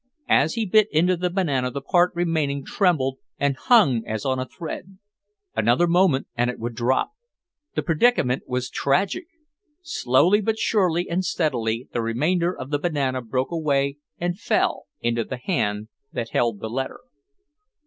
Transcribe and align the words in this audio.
As 0.29 0.55
he 0.55 0.65
bit 0.65 0.87
into 0.91 1.15
the 1.15 1.29
banana 1.29 1.69
the 1.69 1.79
part 1.79 2.11
remaining 2.15 2.65
trembled 2.65 3.19
and 3.37 3.55
hung 3.55 4.03
as 4.07 4.25
on 4.25 4.39
a 4.39 4.47
thread; 4.47 4.97
another 5.55 5.85
moment 5.85 6.25
and 6.35 6.49
it 6.49 6.57
would 6.57 6.73
drop. 6.73 7.11
The 7.75 7.83
predicament 7.83 8.41
was 8.47 8.71
tragic. 8.71 9.25
Slowly, 9.83 10.41
but 10.41 10.57
surely 10.57 11.07
and 11.07 11.23
steadily, 11.23 11.87
the 11.93 12.01
remainder 12.01 12.51
of 12.51 12.71
the 12.71 12.79
banana 12.79 13.21
broke 13.21 13.51
away 13.51 13.97
and 14.17 14.39
fell—into 14.39 15.23
the 15.25 15.37
hand 15.37 15.89
that 16.11 16.29
held 16.29 16.61
the 16.61 16.69
letter. 16.71 17.01